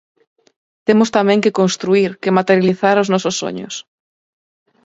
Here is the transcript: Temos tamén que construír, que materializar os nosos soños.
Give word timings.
Temos 0.87 1.09
tamén 1.17 1.39
que 1.43 1.55
construír, 1.59 2.11
que 2.21 2.35
materializar 2.37 2.95
os 3.03 3.11
nosos 3.13 3.35
soños. 3.41 3.73